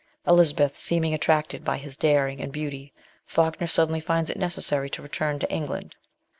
[0.25, 2.91] Elizabeth seeming attracted by his daring and beauty,
[3.27, 5.93] Falkner suddenly finds it necessary to return to England.